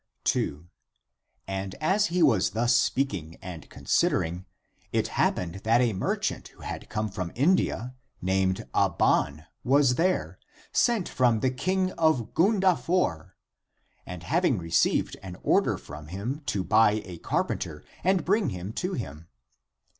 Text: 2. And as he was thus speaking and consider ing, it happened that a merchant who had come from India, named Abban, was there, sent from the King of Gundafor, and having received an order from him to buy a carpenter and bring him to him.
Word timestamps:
2. 0.23 0.67
And 1.47 1.75
as 1.75 2.07
he 2.07 2.23
was 2.23 2.53
thus 2.57 2.75
speaking 2.75 3.37
and 3.39 3.69
consider 3.69 4.23
ing, 4.23 4.47
it 4.91 5.09
happened 5.09 5.57
that 5.63 5.79
a 5.79 5.93
merchant 5.93 6.47
who 6.47 6.61
had 6.61 6.89
come 6.89 7.07
from 7.07 7.31
India, 7.35 7.93
named 8.19 8.67
Abban, 8.73 9.45
was 9.63 9.93
there, 10.01 10.39
sent 10.71 11.07
from 11.07 11.41
the 11.41 11.51
King 11.51 11.91
of 11.99 12.33
Gundafor, 12.33 13.35
and 14.03 14.23
having 14.23 14.57
received 14.57 15.17
an 15.21 15.37
order 15.43 15.77
from 15.77 16.07
him 16.07 16.41
to 16.47 16.63
buy 16.63 17.03
a 17.05 17.19
carpenter 17.19 17.83
and 18.03 18.25
bring 18.25 18.49
him 18.49 18.73
to 18.73 18.93
him. 18.93 19.27